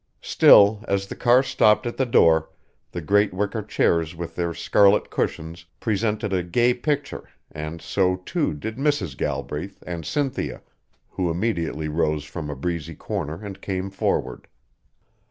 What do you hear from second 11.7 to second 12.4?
rose